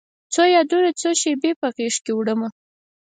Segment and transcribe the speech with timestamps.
[0.33, 2.49] څو یادونه، څو شیبې په غیږکې وړمه